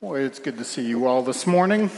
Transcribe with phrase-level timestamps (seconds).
[0.00, 1.90] Boy, it's good to see you all this morning.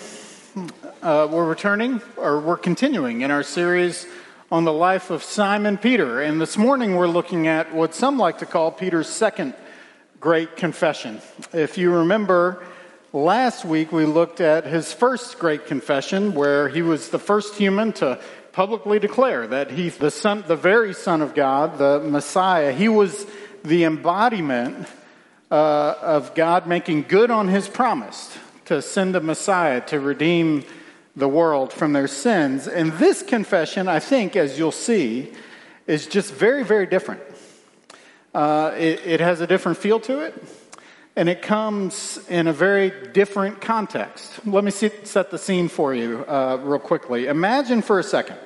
[1.03, 4.07] Uh, we're returning, or we're continuing in our series
[4.51, 6.23] on the life of Simon Peter.
[6.23, 9.53] And this morning we're looking at what some like to call Peter's second
[10.19, 11.21] great confession.
[11.53, 12.65] If you remember,
[13.13, 17.93] last week we looked at his first great confession, where he was the first human
[17.95, 18.19] to
[18.53, 22.73] publicly declare that he's the son, the very Son of God, the Messiah.
[22.73, 23.27] He was
[23.63, 24.89] the embodiment
[25.51, 30.65] uh, of God making good on his promise to send a Messiah to redeem
[31.17, 32.69] the world from their sins.
[32.69, 35.33] And this confession, I think, as you'll see,
[35.87, 37.23] is just very, very different.
[38.33, 40.41] Uh, it, it has a different feel to it,
[41.17, 44.47] and it comes in a very different context.
[44.47, 47.27] Let me see, set the scene for you uh, real quickly.
[47.27, 48.39] Imagine for a second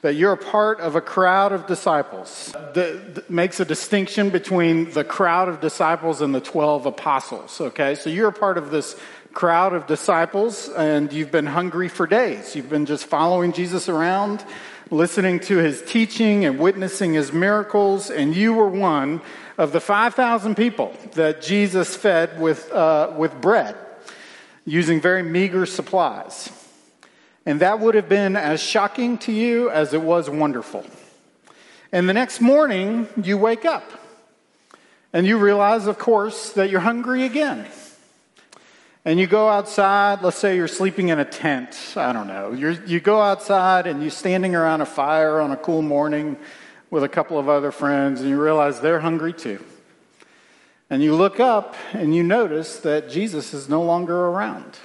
[0.00, 2.54] that you're a part of a crowd of disciples.
[2.74, 7.94] That makes a distinction between the crowd of disciples and the 12 apostles okay?
[7.94, 8.96] So you're a part of this
[9.32, 12.54] crowd of disciples and you've been hungry for days.
[12.56, 14.44] You've been just following jesus around
[14.90, 19.20] listening to his teaching and witnessing his miracles and you were one
[19.58, 23.76] of the 5000 people that jesus fed with, uh, with bread
[24.64, 26.50] using very meager supplies
[27.48, 30.84] and that would have been as shocking to you as it was wonderful.
[31.90, 33.90] And the next morning, you wake up
[35.14, 37.66] and you realize, of course, that you're hungry again.
[39.06, 42.52] And you go outside, let's say you're sleeping in a tent, I don't know.
[42.52, 46.36] you you go outside and you're standing around a fire on a cool morning
[46.90, 49.64] with a couple of other friends, and you realize they're hungry too.
[50.90, 54.76] And you look up and you notice that Jesus is no longer around.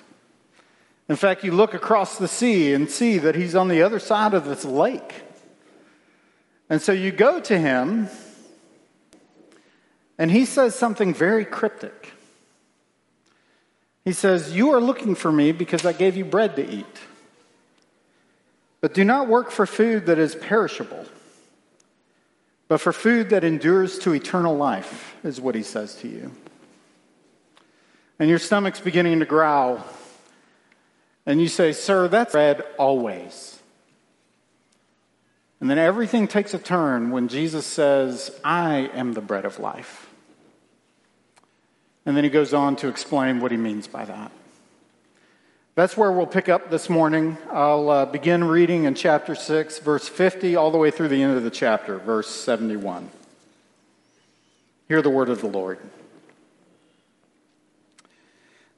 [1.13, 4.33] In fact, you look across the sea and see that he's on the other side
[4.33, 5.13] of this lake.
[6.71, 8.09] And so you go to him,
[10.17, 12.13] and he says something very cryptic.
[14.03, 16.97] He says, You are looking for me because I gave you bread to eat.
[18.81, 21.05] But do not work for food that is perishable,
[22.67, 26.31] but for food that endures to eternal life, is what he says to you.
[28.17, 29.85] And your stomach's beginning to growl
[31.25, 33.59] and you say, Sir, that's bread always.
[35.61, 40.09] And then everything takes a turn when Jesus says, I am the bread of life.
[42.05, 44.31] And then he goes on to explain what he means by that.
[45.75, 47.37] That's where we'll pick up this morning.
[47.49, 51.35] I'll uh, begin reading in chapter 6, verse 50, all the way through the end
[51.35, 53.09] of the chapter, verse 71.
[54.87, 55.79] Hear the word of the Lord.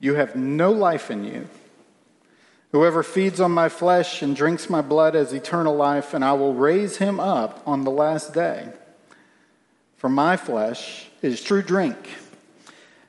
[0.00, 1.48] you have no life in you.
[2.72, 6.54] Whoever feeds on my flesh and drinks my blood has eternal life, and I will
[6.54, 8.68] raise him up on the last day.
[9.96, 11.96] For my flesh is true drink.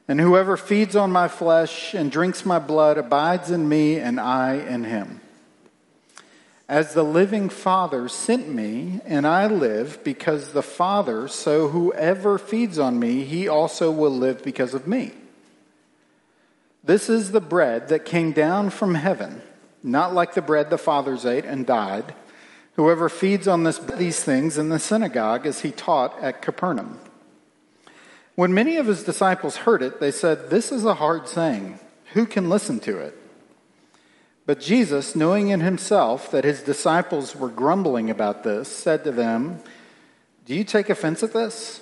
[0.07, 4.53] And whoever feeds on my flesh and drinks my blood abides in me, and I
[4.55, 5.21] in him.
[6.69, 12.79] As the living Father sent me, and I live because the Father, so whoever feeds
[12.79, 15.11] on me, he also will live because of me.
[16.89, 19.43] This is the bread that came down from heaven,
[19.83, 22.15] not like the bread the fathers ate and died.
[22.77, 26.99] Whoever feeds on this, these things in the synagogue as he taught at Capernaum.
[28.33, 31.77] When many of his disciples heard it, they said, This is a hard saying.
[32.13, 33.15] Who can listen to it?
[34.47, 39.59] But Jesus, knowing in himself that his disciples were grumbling about this, said to them,
[40.45, 41.81] Do you take offense at this?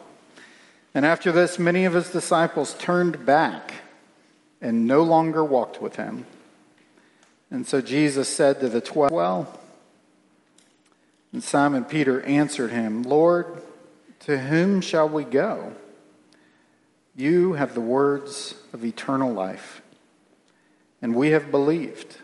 [0.93, 3.75] And after this, many of his disciples turned back
[4.61, 6.25] and no longer walked with him.
[7.49, 9.59] And so Jesus said to the twelve, Well,
[11.33, 13.61] and Simon Peter answered him, Lord,
[14.21, 15.73] to whom shall we go?
[17.15, 19.81] You have the words of eternal life,
[21.01, 22.17] and we have believed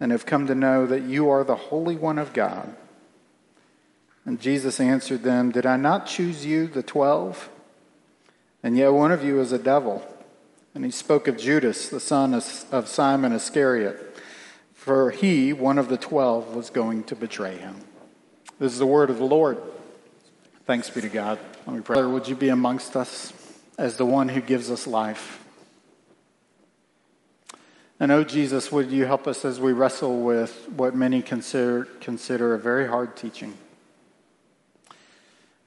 [0.00, 2.74] and have come to know that you are the Holy One of God.
[4.24, 7.48] And Jesus answered them, Did I not choose you, the twelve?
[8.62, 10.06] And yet one of you is a devil.
[10.74, 14.16] And he spoke of Judas, the son of Simon Iscariot,
[14.74, 17.76] for he, one of the twelve, was going to betray him.
[18.58, 19.58] This is the word of the Lord.
[20.66, 21.38] Thanks be to God.
[21.66, 21.96] Let me pray.
[21.96, 23.32] Father, Would you be amongst us
[23.76, 25.44] as the one who gives us life?
[28.00, 32.54] And oh, Jesus, would you help us as we wrestle with what many consider, consider
[32.54, 33.56] a very hard teaching?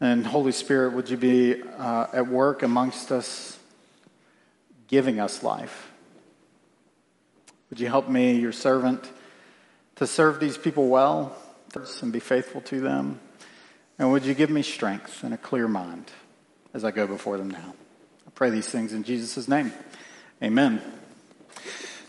[0.02, 3.58] And Holy Spirit, would you be uh, at work amongst us,
[4.88, 5.92] giving us life?
[7.70, 9.10] Would you help me, your servant,
[9.96, 11.36] to serve these people well
[12.02, 13.20] and be faithful to them?
[13.98, 16.12] And would you give me strength and a clear mind
[16.74, 17.74] as I go before them now?
[18.28, 19.72] I pray these things in Jesus' name.
[20.44, 20.82] Amen.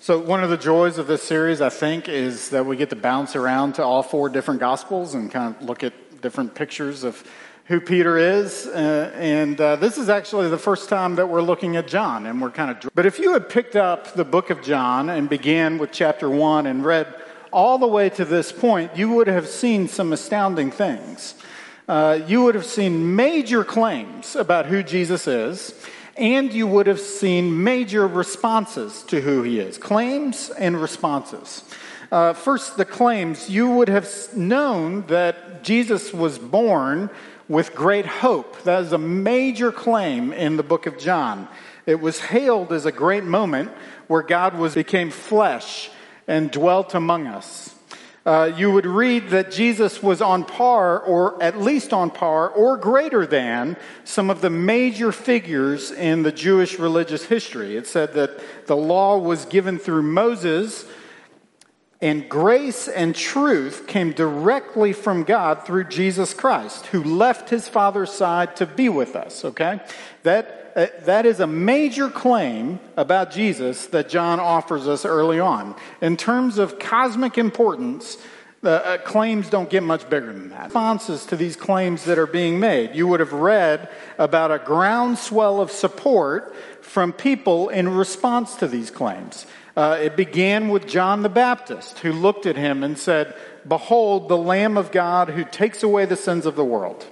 [0.01, 2.97] So, one of the joys of this series, I think, is that we get to
[2.97, 7.25] bounce around to all four different gospels and kind of look at different pictures of
[7.67, 8.67] who Peter is.
[8.67, 12.41] Uh, and uh, this is actually the first time that we're looking at John, and
[12.41, 12.91] we're kind of.
[12.95, 16.67] But if you had picked up the book of John and began with chapter one
[16.67, 17.13] and read
[17.53, 21.35] all the way to this point, you would have seen some astounding things.
[21.89, 25.75] Uh, you would have seen major claims about who Jesus is,
[26.17, 31.65] and you would have seen major responses to who he is claims and responses.
[32.13, 37.11] Uh, first, the claims you would have known that Jesus was born
[37.49, 38.63] with great hope.
[38.63, 41.49] That is a major claim in the book of John.
[41.87, 43.71] It was hailed as a great moment
[44.09, 45.91] where God was became flesh
[46.27, 47.73] and dwelt among us.
[48.27, 52.77] Uh, you would read that Jesus was on par, or at least on par, or
[52.77, 57.77] greater than some of the major figures in the Jewish religious history.
[57.77, 60.85] It said that the law was given through Moses,
[62.01, 68.13] and grace and truth came directly from God through Jesus Christ, who left his Father's
[68.13, 69.81] side to be with us, okay?
[70.23, 75.75] That, uh, that is a major claim about Jesus that John offers us early on.
[76.03, 78.19] In terms of cosmic importance,
[78.61, 80.65] the uh, claims don't get much bigger than that.
[80.65, 82.95] Responses to these claims that are being made.
[82.95, 83.89] You would have read
[84.19, 89.47] about a groundswell of support from people in response to these claims.
[89.77, 93.35] Uh, it began with John the Baptist, who looked at him and said,
[93.69, 97.07] Behold, the Lamb of God who takes away the sins of the world.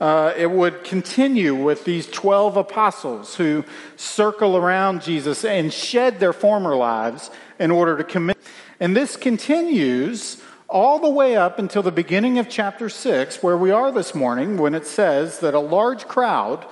[0.00, 3.64] Uh, it would continue with these 12 apostles who
[3.96, 8.38] circle around Jesus and shed their former lives in order to commit.
[8.78, 13.72] And this continues all the way up until the beginning of chapter 6, where we
[13.72, 16.64] are this morning, when it says that a large crowd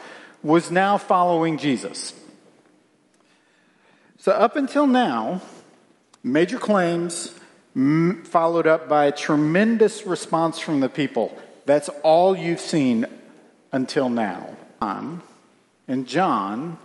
[0.43, 2.18] was now following Jesus.
[4.29, 5.41] So, up until now,
[6.23, 7.33] major claims
[8.25, 11.35] followed up by a tremendous response from the people.
[11.65, 13.07] That's all you've seen
[13.73, 14.55] until now.
[14.83, 16.77] And John,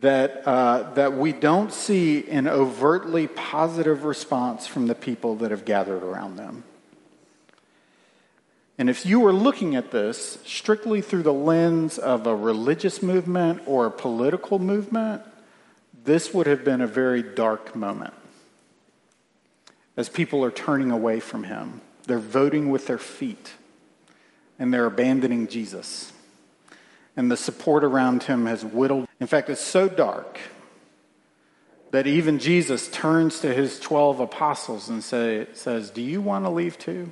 [0.00, 5.64] that, uh, that we don't see an overtly positive response from the people that have
[5.64, 6.64] gathered around them.
[8.76, 13.62] And if you were looking at this strictly through the lens of a religious movement
[13.66, 15.22] or a political movement,
[16.06, 18.14] this would have been a very dark moment.
[19.96, 23.52] As people are turning away from him, they're voting with their feet
[24.58, 26.12] and they're abandoning Jesus.
[27.16, 29.08] And the support around him has whittled.
[29.20, 30.38] In fact, it's so dark
[31.90, 36.50] that even Jesus turns to his 12 apostles and say, says, Do you want to
[36.50, 37.10] leave too?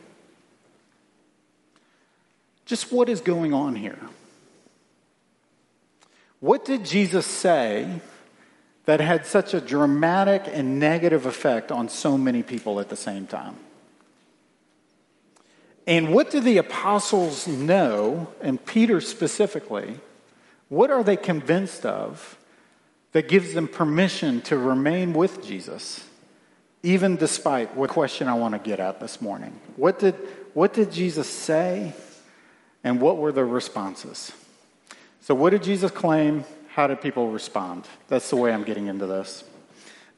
[2.66, 3.99] Just what is going on here?
[6.40, 8.00] What did Jesus say
[8.87, 13.26] that had such a dramatic and negative effect on so many people at the same
[13.26, 13.57] time.
[15.87, 20.00] And what do the apostles know, and Peter specifically,
[20.69, 22.38] what are they convinced of
[23.12, 26.05] that gives them permission to remain with Jesus,
[26.83, 29.59] even despite what question I want to get at this morning?
[29.76, 30.14] What did,
[30.55, 31.93] what did Jesus say,
[32.83, 34.33] and what were the responses?
[35.21, 36.45] So, what did Jesus claim?
[36.75, 37.87] How did people respond?
[38.09, 39.45] That's the way I'm getting into this.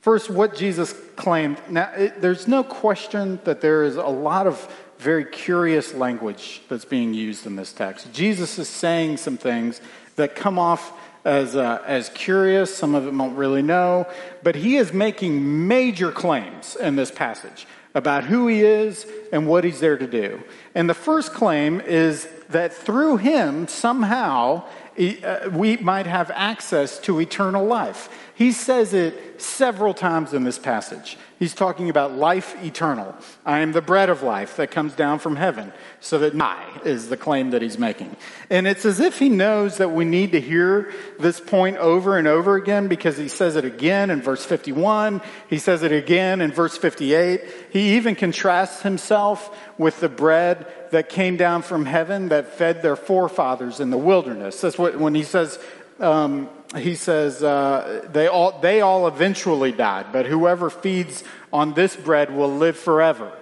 [0.01, 1.61] First, what Jesus claimed.
[1.69, 4.67] Now, it, there's no question that there is a lot of
[4.99, 8.11] very curious language that's being used in this text.
[8.15, 9.83] Jesus is saying some things
[10.15, 12.75] that come off as, uh, as curious.
[12.75, 14.07] Some of them don't really know.
[14.43, 19.65] But he is making major claims in this passage about who he is and what
[19.65, 20.43] he's there to do.
[20.75, 24.65] And the first claim is that through him, somehow,
[24.99, 28.09] Uh, we might have access to eternal life.
[28.35, 31.17] He says it several times in this passage.
[31.39, 33.15] He's talking about life eternal.
[33.45, 37.11] I am the bread of life that comes down from heaven, so that I is
[37.11, 38.17] the claim that he's making.
[38.49, 42.27] And it's as if he knows that we need to hear this point over and
[42.27, 45.21] over again because he says it again in verse 51.
[45.49, 47.43] He says it again in verse 58.
[47.71, 52.97] He even contrasts himself with the bread that came down from heaven that fed their
[52.97, 54.61] forefathers in the wilderness.
[54.61, 55.59] That's what, when he says,
[56.01, 61.95] um, he says, uh, they, all, they all eventually died, but whoever feeds on this
[61.97, 63.33] bread will live forever.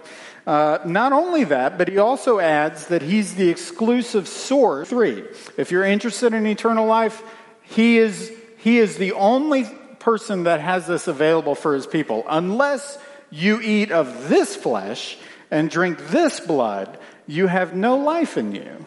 [0.47, 4.89] Uh, not only that, but he also adds that he's the exclusive source.
[4.91, 5.25] Three,
[5.57, 7.23] if you're interested in eternal life,
[7.63, 9.65] he is, he is the only
[10.01, 12.25] person that has this available for his people.
[12.29, 12.99] Unless
[13.31, 15.17] you eat of this flesh
[15.55, 18.87] and drink this blood, you have no life in you.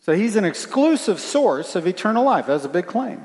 [0.00, 2.46] So he's an exclusive source of eternal life.
[2.46, 3.22] That's a big claim.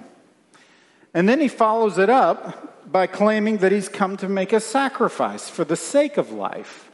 [1.14, 5.50] And then he follows it up by claiming that he's come to make a sacrifice
[5.50, 6.92] for the sake of life.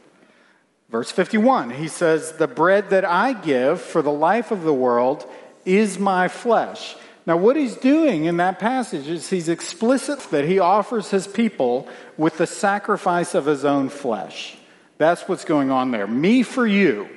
[0.90, 5.28] Verse 51, he says, The bread that I give for the life of the world
[5.64, 6.94] is my flesh.
[7.26, 11.88] Now, what he's doing in that passage is he's explicit that he offers his people
[12.16, 14.56] with the sacrifice of his own flesh.
[14.98, 16.06] That's what's going on there.
[16.06, 17.08] Me for you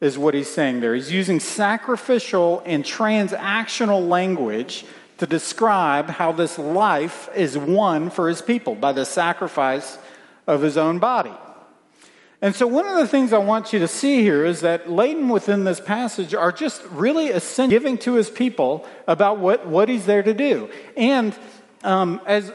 [0.00, 0.94] is what he's saying there.
[0.94, 4.84] He's using sacrificial and transactional language
[5.18, 9.98] to describe how this life is won for his people by the sacrifice
[10.46, 11.32] of his own body.
[12.42, 15.30] And so, one of the things I want you to see here is that laden
[15.30, 17.32] within this passage are just really
[17.68, 20.68] giving to his people about what, what he's there to do.
[20.98, 21.36] And
[21.82, 22.52] um, as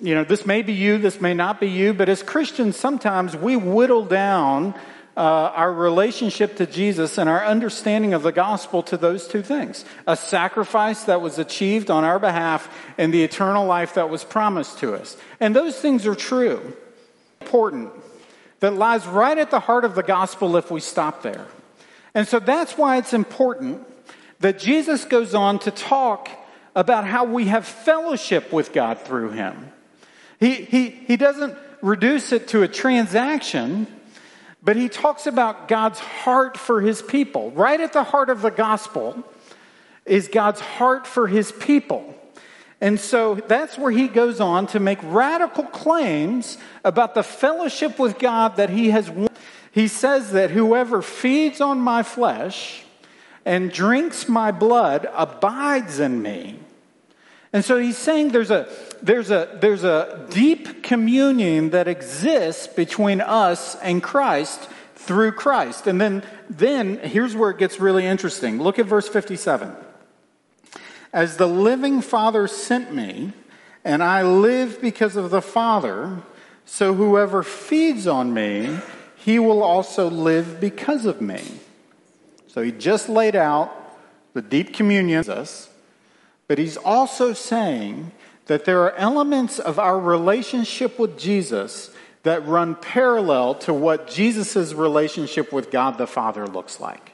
[0.00, 3.36] you know, this may be you, this may not be you, but as Christians, sometimes
[3.36, 4.74] we whittle down
[5.16, 5.20] uh,
[5.54, 10.14] our relationship to Jesus and our understanding of the gospel to those two things a
[10.14, 14.94] sacrifice that was achieved on our behalf and the eternal life that was promised to
[14.94, 15.16] us.
[15.40, 16.76] And those things are true,
[17.40, 17.92] important,
[18.60, 21.46] that lies right at the heart of the gospel if we stop there.
[22.14, 23.86] And so that's why it's important
[24.40, 26.28] that Jesus goes on to talk
[26.74, 29.72] about how we have fellowship with God through him.
[30.38, 33.86] He, he, he doesn't reduce it to a transaction,
[34.62, 37.50] but he talks about God's heart for his people.
[37.52, 39.22] Right at the heart of the gospel
[40.04, 42.14] is God's heart for his people.
[42.80, 48.18] And so that's where he goes on to make radical claims about the fellowship with
[48.18, 49.28] God that he has won.
[49.72, 52.84] He says that whoever feeds on my flesh
[53.44, 56.58] and drinks my blood abides in me.
[57.52, 58.68] And so he's saying there's a,
[59.02, 65.86] there's a, there's a deep communion that exists between us and Christ through Christ.
[65.86, 68.60] And then, then here's where it gets really interesting.
[68.60, 69.74] Look at verse 57.
[71.12, 73.32] As the living Father sent me,
[73.84, 76.18] and I live because of the Father,
[76.64, 78.76] so whoever feeds on me,
[79.16, 81.42] he will also live because of me.
[82.48, 83.72] So he just laid out
[84.34, 85.24] the deep communion,
[86.48, 88.12] but he's also saying
[88.46, 91.90] that there are elements of our relationship with Jesus
[92.22, 97.12] that run parallel to what Jesus' relationship with God the Father looks like.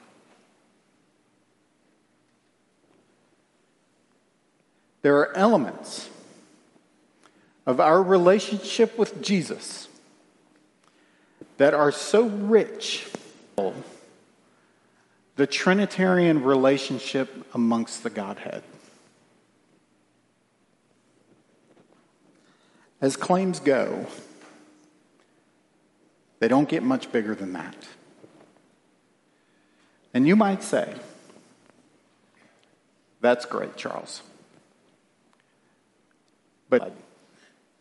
[5.03, 6.09] There are elements
[7.65, 9.87] of our relationship with Jesus
[11.57, 13.07] that are so rich,
[15.35, 18.63] the Trinitarian relationship amongst the Godhead.
[23.03, 24.07] As claims go,
[26.39, 27.75] they don't get much bigger than that.
[30.13, 30.95] And you might say,
[33.19, 34.21] that's great, Charles.
[36.69, 36.95] But,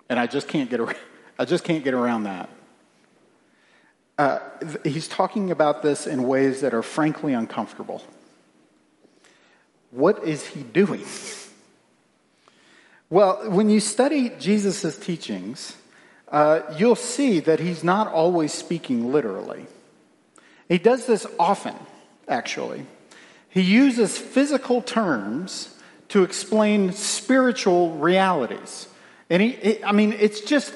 [0.09, 0.97] and I just can't get, around,
[1.38, 2.49] I just can't get around that.
[4.19, 4.41] Uh,
[4.83, 8.02] he's talking about this in ways that are frankly uncomfortable.
[9.93, 11.05] What is he doing?
[13.12, 15.76] Well, when you study Jesus' teachings,
[16.28, 19.66] uh, you'll see that he's not always speaking literally.
[20.66, 21.75] He does this often,
[22.26, 22.87] actually.
[23.50, 25.78] He uses physical terms
[26.09, 28.88] to explain spiritual realities.
[29.28, 30.73] And he, I mean, it's just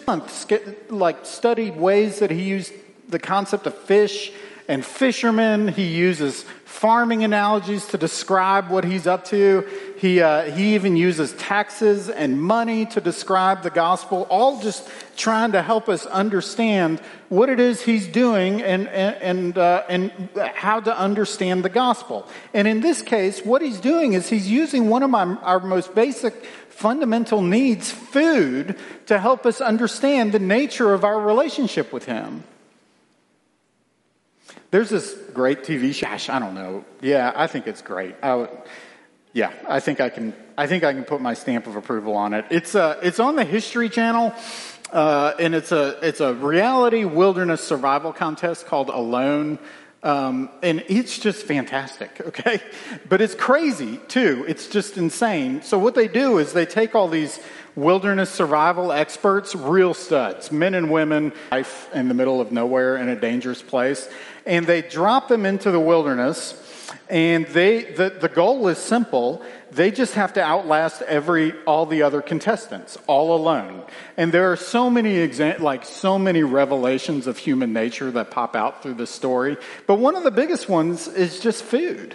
[0.91, 2.75] like studied ways that he used
[3.09, 4.31] the concept of fish
[4.69, 5.69] and fishermen.
[5.69, 9.67] He uses farming analogies to describe what he's up to.
[9.99, 15.53] He, uh, he even uses taxes and money to describe the gospel, all just trying
[15.53, 20.13] to help us understand what it is he's doing and, and, and, uh, and
[20.55, 22.29] how to understand the gospel.
[22.53, 25.95] And in this case, what he's doing is he's using one of my, our most
[25.95, 32.45] basic fundamental needs, food, to help us understand the nature of our relationship with him.
[34.77, 36.31] There's this great TV show.
[36.31, 36.85] I don't know.
[37.01, 38.15] Yeah, I think it's great.
[38.23, 38.47] I,
[39.33, 40.35] yeah, I think I can.
[40.59, 42.45] I think I can put my stamp of approval on it.
[42.51, 44.35] It's uh, it's on the History Channel,
[44.93, 49.59] uh, and it's a it's a reality wilderness survival contest called Alone.
[50.03, 52.61] Um, and it's just fantastic, okay?
[53.09, 54.45] But it's crazy too.
[54.47, 55.63] It's just insane.
[55.63, 57.41] So, what they do is they take all these
[57.75, 63.09] wilderness survival experts, real studs, men and women, life in the middle of nowhere in
[63.09, 64.09] a dangerous place,
[64.47, 66.63] and they drop them into the wilderness.
[67.09, 69.43] And they, the, the goal is simple.
[69.77, 73.83] They just have to outlast every, all the other contestants, all alone.
[74.17, 78.57] And there are so many exa- like so many revelations of human nature that pop
[78.57, 79.59] out through the story.
[79.87, 82.15] But one of the biggest ones is just food.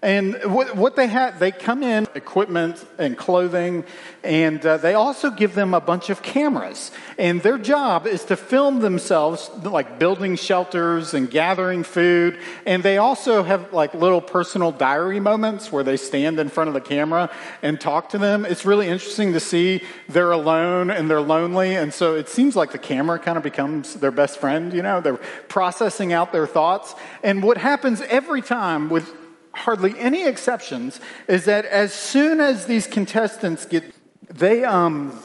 [0.00, 3.84] And what, what, they have, they come in equipment and clothing,
[4.22, 6.92] and uh, they also give them a bunch of cameras.
[7.18, 12.38] And their job is to film themselves, like building shelters and gathering food.
[12.64, 16.74] And they also have like little personal diary moments where they stand in front of
[16.74, 17.28] the camera
[17.60, 18.44] and talk to them.
[18.44, 21.74] It's really interesting to see they're alone and they're lonely.
[21.74, 25.00] And so it seems like the camera kind of becomes their best friend, you know,
[25.00, 25.16] they're
[25.48, 26.94] processing out their thoughts.
[27.24, 29.12] And what happens every time with
[29.58, 33.84] hardly any exceptions is that as soon as these contestants get,
[34.28, 35.20] they, um,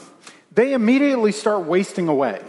[0.51, 2.41] they immediately start wasting away.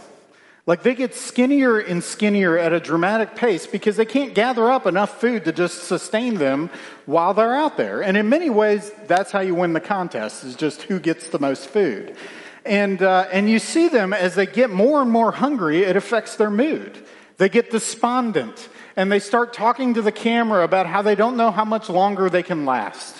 [0.67, 4.87] Like they get skinnier and skinnier at a dramatic pace because they can't gather up
[4.87, 6.71] enough food to just sustain them
[7.05, 8.01] while they're out there.
[8.01, 11.37] And in many ways, that's how you win the contest is just who gets the
[11.37, 12.15] most food.
[12.65, 16.35] And, uh, and you see them as they get more and more hungry, it affects
[16.35, 16.97] their mood.
[17.37, 21.51] They get despondent and they start talking to the camera about how they don't know
[21.51, 23.15] how much longer they can last.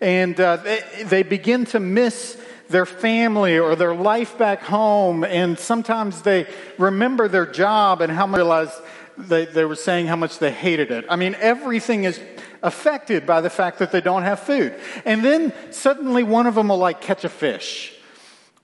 [0.00, 5.58] And uh, they, they begin to miss their family or their life back home, and
[5.58, 6.46] sometimes they
[6.76, 8.80] remember their job and how much realize
[9.16, 11.04] they, they were saying how much they hated it.
[11.08, 12.20] I mean, everything is
[12.62, 14.74] affected by the fact that they don't have food.
[15.04, 17.97] And then suddenly one of them will like catch a fish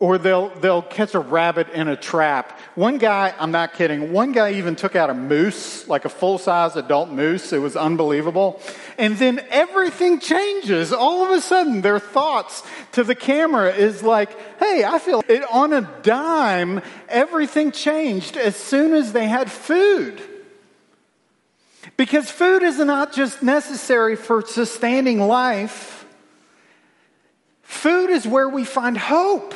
[0.05, 2.61] or they'll, they'll catch a rabbit in a trap.
[2.75, 6.37] One guy, I'm not kidding, one guy even took out a moose, like a full
[6.37, 7.55] size adult moose.
[7.55, 8.61] It was unbelievable.
[8.99, 10.93] And then everything changes.
[10.93, 12.63] All of a sudden, their thoughts
[12.93, 16.83] to the camera is like, hey, I feel it on a dime.
[17.09, 20.21] Everything changed as soon as they had food.
[21.97, 26.05] Because food is not just necessary for sustaining life,
[27.63, 29.55] food is where we find hope.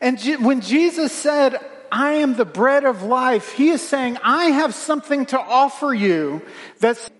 [0.00, 1.58] And when Jesus said,
[1.92, 6.42] I am the bread of life, he is saying, I have something to offer you
[6.78, 7.10] that's,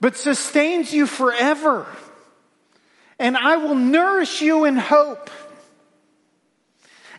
[0.00, 1.86] but sustains you forever.
[3.18, 5.30] And I will nourish you in hope.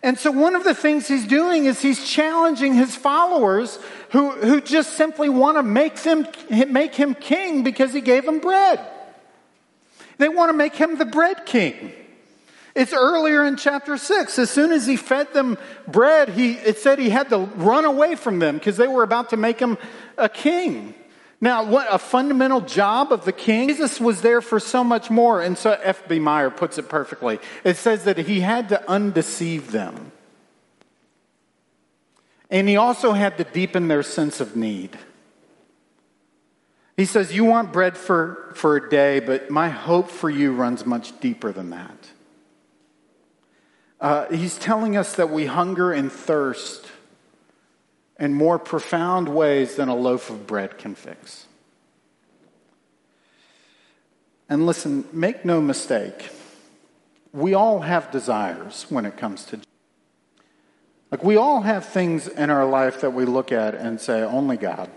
[0.04, 3.80] And so, one of the things he's doing is he's challenging his followers
[4.12, 8.40] who, who just simply want to make, them, make him king because he gave them
[8.40, 8.86] bread.
[10.18, 11.92] They want to make him the bread king.
[12.76, 14.38] It's earlier in chapter 6.
[14.38, 15.58] As soon as he fed them
[15.88, 19.30] bread, he, it said he had to run away from them because they were about
[19.30, 19.78] to make him
[20.18, 20.94] a king.
[21.40, 23.70] Now, what a fundamental job of the king.
[23.70, 25.42] Jesus was there for so much more.
[25.42, 26.20] And so F.B.
[26.20, 27.40] Meyer puts it perfectly.
[27.64, 30.12] It says that he had to undeceive them.
[32.50, 34.98] And he also had to deepen their sense of need.
[36.98, 40.86] He says, You want bread for, for a day, but my hope for you runs
[40.86, 42.05] much deeper than that.
[44.00, 46.86] Uh, he's telling us that we hunger and thirst
[48.20, 51.46] in more profound ways than a loaf of bread can fix.
[54.48, 56.30] And listen, make no mistake,
[57.34, 59.60] we all have desires when it comes to.
[61.12, 64.58] Like, we all have things in our life that we look at and say, only
[64.58, 64.90] God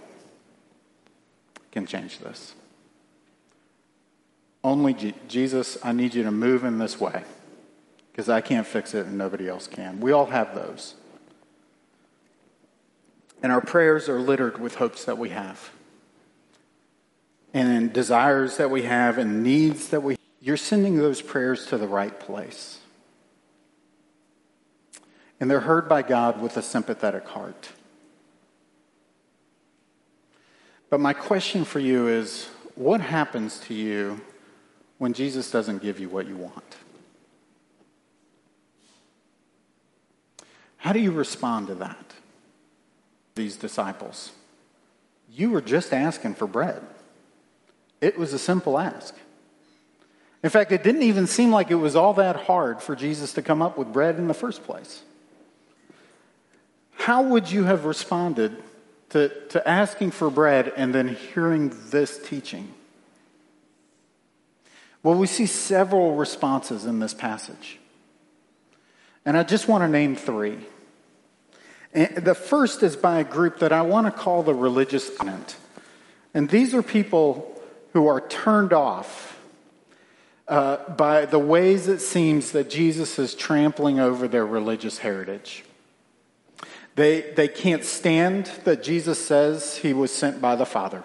[1.71, 2.55] can change this.
[4.65, 7.23] Only G- Jesus, I need you to move in this way
[8.19, 10.01] because I can't fix it and nobody else can.
[10.01, 10.97] We all have those.
[13.45, 15.71] And our prayers are littered with hopes that we have,
[17.55, 20.21] and desires that we have, and needs that we have.
[20.41, 22.81] You're sending those prayers to the right place.
[25.39, 27.69] And they're heard by God with a sympathetic heart.
[30.91, 34.21] But my question for you is what happens to you
[34.99, 36.79] when Jesus doesn't give you what you want?
[40.79, 42.15] How do you respond to that?
[43.35, 44.33] These disciples.
[45.31, 46.83] You were just asking for bread.
[48.01, 49.15] It was a simple ask.
[50.43, 53.43] In fact, it didn't even seem like it was all that hard for Jesus to
[53.43, 55.03] come up with bread in the first place.
[56.93, 58.63] How would you have responded
[59.11, 62.73] to, to asking for bread and then hearing this teaching?
[65.03, 67.79] Well, we see several responses in this passage.
[69.25, 70.59] And I just want to name three.
[71.93, 75.57] And the first is by a group that I want to call the religious element.
[76.35, 77.61] And these are people
[77.93, 79.39] who are turned off
[80.47, 85.65] uh, by the ways it seems that Jesus is trampling over their religious heritage.
[86.95, 91.05] They, they can't stand that Jesus says he was sent by the Father.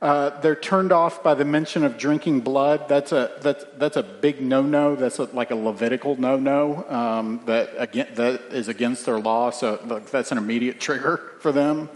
[0.00, 2.88] Uh, they're turned off by the mention of drinking blood.
[2.88, 4.96] That's a, that's, that's a big no no.
[4.96, 9.50] That's a, like a Levitical no no um, that, again, that is against their law.
[9.50, 9.76] So
[10.10, 11.90] that's an immediate trigger for them.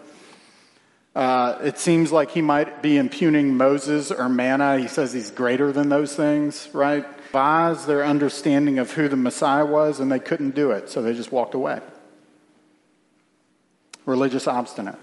[1.15, 4.79] Uh, it seems like he might be impugning Moses or manna.
[4.79, 7.07] He says he's greater than those things, right?
[7.33, 11.15] Buys their understanding of who the Messiah was, and they couldn't do it, so they
[11.15, 11.81] just walked away.
[14.07, 14.99] Religious obstinate.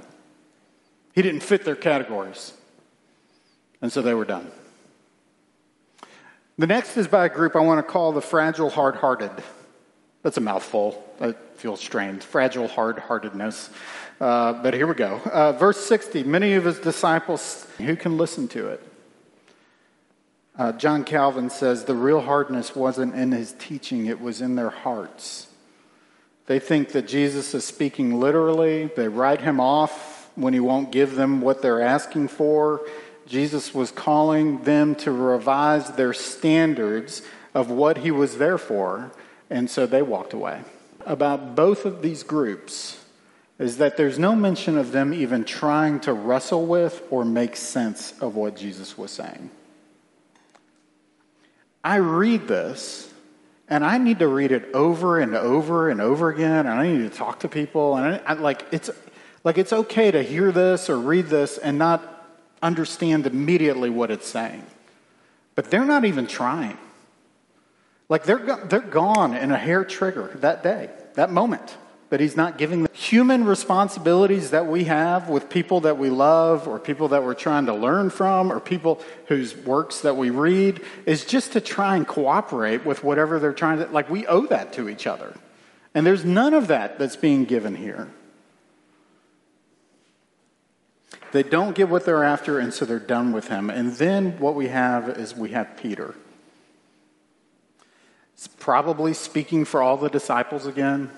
[1.15, 2.53] He didn't fit their categories.
[3.81, 4.51] And so they were done.
[6.57, 9.31] The next is by a group I want to call the fragile hard hearted.
[10.21, 11.03] That's a mouthful.
[11.19, 12.23] That feels strange.
[12.23, 13.69] Fragile hard heartedness.
[14.19, 15.19] Uh, but here we go.
[15.25, 18.83] Uh, verse 60 Many of his disciples, who can listen to it?
[20.57, 24.69] Uh, John Calvin says the real hardness wasn't in his teaching, it was in their
[24.69, 25.47] hearts.
[26.45, 28.91] They think that Jesus is speaking literally.
[28.95, 32.81] They write him off when he won't give them what they're asking for.
[33.31, 37.21] Jesus was calling them to revise their standards
[37.53, 39.09] of what he was there for,
[39.49, 40.59] and so they walked away.
[41.05, 43.01] About both of these groups
[43.57, 48.13] is that there's no mention of them even trying to wrestle with or make sense
[48.19, 49.49] of what Jesus was saying.
[51.85, 53.13] I read this
[53.69, 57.09] and I need to read it over and over and over again, and I need
[57.09, 58.89] to talk to people, and I, I, like it's
[59.45, 62.20] like it's okay to hear this or read this and not
[62.61, 64.65] understand immediately what it's saying.
[65.55, 66.77] But they're not even trying.
[68.09, 71.77] Like they're, they're gone in a hair trigger that day, that moment.
[72.09, 76.67] But he's not giving them human responsibilities that we have with people that we love
[76.67, 80.81] or people that we're trying to learn from or people whose works that we read
[81.05, 84.73] is just to try and cooperate with whatever they're trying to, like we owe that
[84.73, 85.33] to each other.
[85.95, 88.09] And there's none of that that's being given here.
[91.31, 93.69] They don't get what they're after, and so they're done with him.
[93.69, 96.15] And then what we have is we have Peter.
[98.35, 101.09] He's probably speaking for all the disciples again,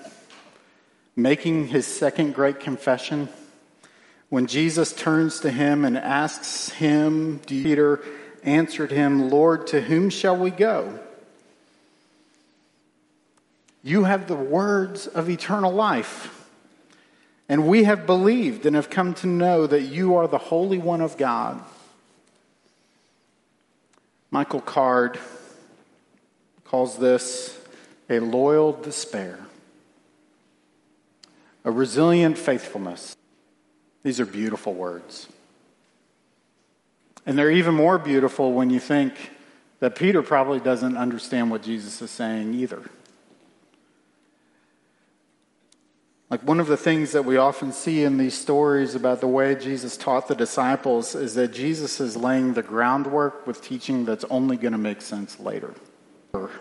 [1.16, 3.28] making his second great confession.
[4.28, 8.02] When Jesus turns to him and asks him, Peter
[8.42, 10.98] answered him, Lord, to whom shall we go?
[13.82, 16.33] You have the words of eternal life.
[17.48, 21.00] And we have believed and have come to know that you are the Holy One
[21.00, 21.62] of God.
[24.30, 25.18] Michael Card
[26.64, 27.60] calls this
[28.10, 29.38] a loyal despair,
[31.64, 33.14] a resilient faithfulness.
[34.02, 35.28] These are beautiful words.
[37.26, 39.14] And they're even more beautiful when you think
[39.80, 42.82] that Peter probably doesn't understand what Jesus is saying either.
[46.34, 49.54] Like one of the things that we often see in these stories about the way
[49.54, 54.56] Jesus taught the disciples is that Jesus is laying the groundwork with teaching that's only
[54.56, 55.72] going to make sense later.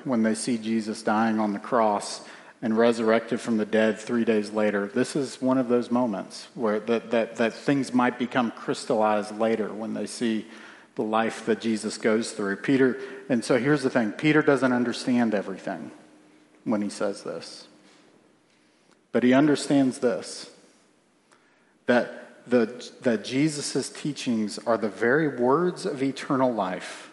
[0.03, 2.21] When they see Jesus dying on the cross
[2.61, 6.79] and resurrected from the dead three days later, this is one of those moments where
[6.81, 10.45] that, that, that things might become crystallized later when they see
[10.93, 12.57] the life that Jesus goes through.
[12.57, 15.89] Peter, and so here's the thing Peter doesn't understand everything
[16.63, 17.67] when he says this.
[19.13, 20.49] But he understands this
[21.85, 27.11] that, the, that Jesus' teachings are the very words of eternal life.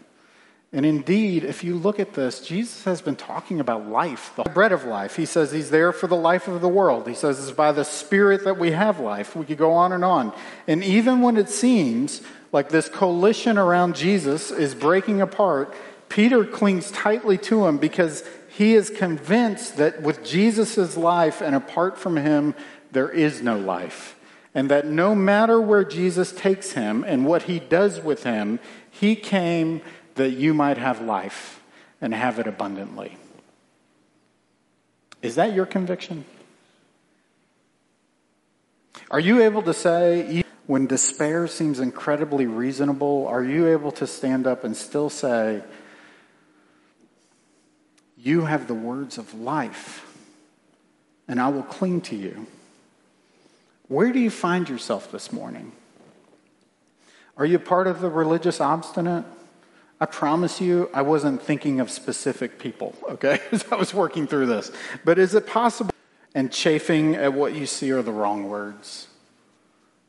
[0.72, 4.70] And indeed, if you look at this, Jesus has been talking about life, the bread
[4.70, 5.16] of life.
[5.16, 7.08] He says he's there for the life of the world.
[7.08, 9.34] He says it's by the Spirit that we have life.
[9.34, 10.32] We could go on and on.
[10.68, 15.74] And even when it seems like this coalition around Jesus is breaking apart,
[16.08, 21.98] Peter clings tightly to him because he is convinced that with Jesus' life and apart
[21.98, 22.54] from him,
[22.92, 24.16] there is no life.
[24.54, 28.58] and that no matter where Jesus takes him and what he does with him,
[28.90, 29.80] he came
[30.16, 31.62] that you might have life
[32.00, 33.16] and have it abundantly.
[35.22, 36.24] Is that your conviction?
[39.10, 44.46] Are you able to say, when despair seems incredibly reasonable, are you able to stand
[44.46, 45.62] up and still say,
[48.22, 50.06] You have the words of life,
[51.26, 52.46] and I will cling to you?
[53.88, 55.72] Where do you find yourself this morning?
[57.38, 59.24] Are you part of the religious obstinate?
[59.98, 64.46] I promise you, I wasn't thinking of specific people, okay, as I was working through
[64.46, 64.70] this.
[65.04, 65.94] But is it possible?
[66.34, 69.08] And chafing at what you see are the wrong words.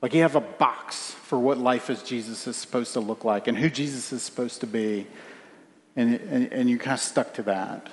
[0.01, 3.47] Like you have a box for what life as Jesus is supposed to look like
[3.47, 5.07] and who Jesus is supposed to be,
[5.95, 7.87] and, and, and you're kind of stuck to that.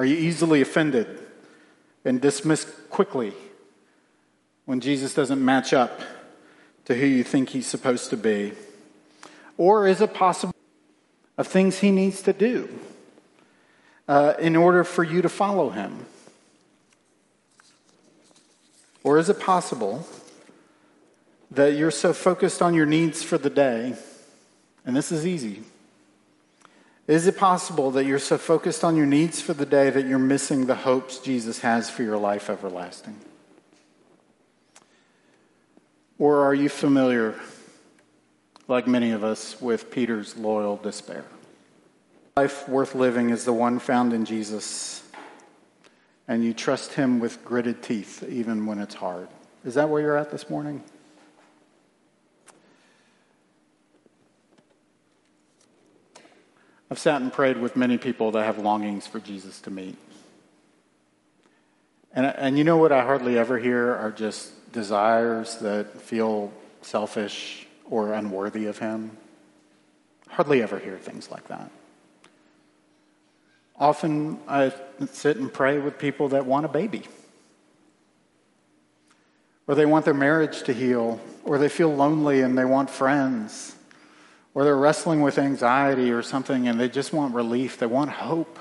[0.00, 1.06] Are you easily offended
[2.04, 3.32] and dismissed quickly?
[4.70, 6.00] when Jesus doesn't match up
[6.84, 8.52] to who you think he's supposed to be?
[9.56, 10.54] Or is it possible
[11.36, 12.68] of things he needs to do
[14.06, 16.06] uh, in order for you to follow him?
[19.02, 20.06] Or is it possible
[21.50, 23.96] that you're so focused on your needs for the day,
[24.86, 25.64] and this is easy?
[27.10, 30.16] Is it possible that you're so focused on your needs for the day that you're
[30.16, 33.16] missing the hopes Jesus has for your life everlasting?
[36.20, 37.34] Or are you familiar,
[38.68, 41.24] like many of us, with Peter's loyal despair?
[42.36, 45.02] Life worth living is the one found in Jesus,
[46.28, 49.26] and you trust him with gritted teeth even when it's hard.
[49.64, 50.84] Is that where you're at this morning?
[56.90, 59.96] I've sat and prayed with many people that have longings for Jesus to meet.
[62.12, 67.68] And, and you know what I hardly ever hear are just desires that feel selfish
[67.88, 69.16] or unworthy of Him.
[70.28, 71.70] Hardly ever hear things like that.
[73.76, 74.72] Often I
[75.12, 77.02] sit and pray with people that want a baby,
[79.66, 83.76] or they want their marriage to heal, or they feel lonely and they want friends,
[84.54, 88.58] or they're wrestling with anxiety or something and they just want relief, they want hope.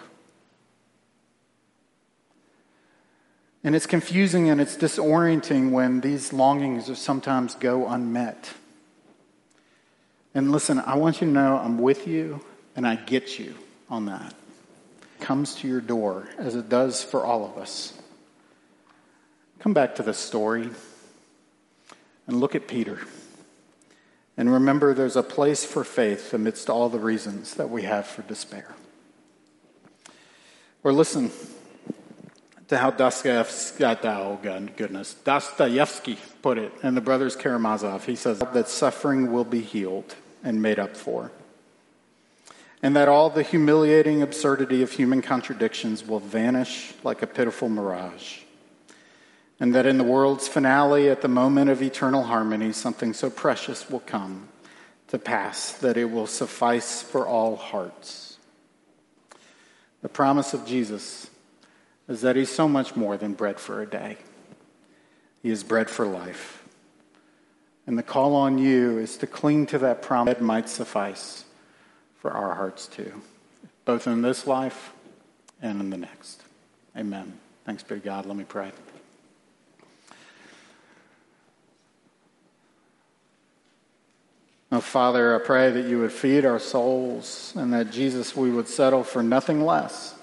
[3.64, 8.54] And it's confusing and it's disorienting when these longings sometimes go unmet.
[10.34, 12.42] And listen, I want you to know I'm with you
[12.76, 13.56] and I get you
[13.90, 14.34] on that.
[15.02, 17.94] It comes to your door as it does for all of us.
[19.60, 20.70] Come back to the story
[22.28, 23.00] and look at Peter.
[24.40, 28.22] And remember, there's a place for faith amidst all the reasons that we have for
[28.22, 28.74] despair.
[30.82, 31.30] Or listen,
[32.70, 33.86] to how Dostoevsky,
[36.42, 38.06] put it, in the brothers Karamazov.
[38.06, 41.34] He says that suffering will be healed and made up for,
[42.82, 48.40] and that all the humiliating absurdity of human contradictions will vanish like a pitiful mirage,
[49.60, 53.90] and that in the world's finale, at the moment of eternal harmony, something so precious
[53.90, 54.48] will come
[55.08, 58.38] to pass that it will suffice for all hearts.
[60.02, 61.30] The promise of Jesus
[62.08, 64.18] is that he's so much more than bread for a day.
[65.44, 66.64] He is bread for life.
[67.86, 71.44] And the call on you is to cling to that promise that might suffice
[72.20, 73.22] for our hearts too,
[73.86, 74.94] both in this life
[75.62, 76.44] and in the next.
[76.96, 77.34] Amen.
[77.66, 78.26] Thanks be to God.
[78.26, 78.72] Let me pray.
[84.72, 88.68] Oh, Father, I pray that you would feed our souls and that, Jesus, we would
[88.68, 90.16] settle for nothing less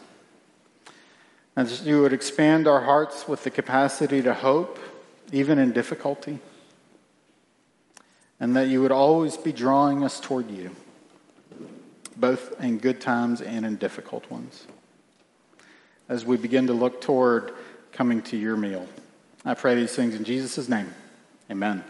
[1.56, 4.78] and that you would expand our hearts with the capacity to hope,
[5.32, 6.38] even in difficulty.
[8.38, 10.76] And that you would always be drawing us toward you,
[12.16, 14.66] both in good times and in difficult ones.
[16.08, 17.54] As we begin to look toward
[17.92, 18.86] coming to your meal,
[19.44, 20.94] I pray these things in Jesus' name.
[21.50, 21.82] Amen.